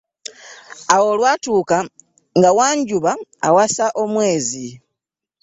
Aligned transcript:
Awo 0.93 1.05
olwatuuka 1.13 1.77
nga 2.37 2.49
Wanjuba 2.57 3.11
awasa 3.47 3.85
omwezi. 4.01 4.67